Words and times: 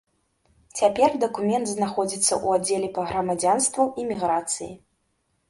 Цяпер 0.79 1.09
дакумент 1.23 1.65
знаходзіцца 1.73 2.25
ў 2.25 2.47
аддзеле 2.61 2.89
па 2.97 3.01
грамадзянству 3.11 3.87
і 3.99 4.09
міграцыі. 4.15 4.73